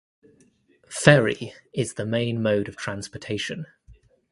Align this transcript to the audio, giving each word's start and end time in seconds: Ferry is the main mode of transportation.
Ferry 0.89 1.53
is 1.73 1.93
the 1.93 2.07
main 2.07 2.41
mode 2.41 2.67
of 2.67 2.75
transportation. 2.75 3.67